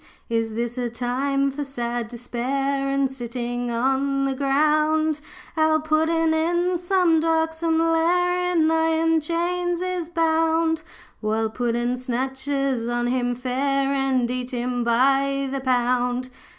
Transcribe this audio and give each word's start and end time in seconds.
Is 0.31 0.55
this 0.55 0.79
a 0.79 0.89
time 0.89 1.51
for 1.51 1.63
sad 1.63 2.07
despair 2.07 2.89
And 2.89 3.07
sitting 3.11 3.69
on 3.69 4.23
the 4.25 4.33
ground? 4.33 5.21
'Our 5.55 5.79
Puddin' 5.79 6.33
in 6.33 6.79
some 6.79 7.19
darksome 7.19 7.77
lair 7.77 8.51
In 8.51 8.71
iron 8.71 9.19
chains 9.21 9.83
is 9.83 10.09
bound, 10.09 10.81
While 11.19 11.51
puddin' 11.51 11.95
snatchers 11.97 12.87
on 12.87 13.05
him 13.05 13.35
fare, 13.35 13.93
And 13.93 14.31
eat 14.31 14.49
him 14.49 14.83
by 14.83 15.47
the 15.51 15.59
pound. 15.59 16.31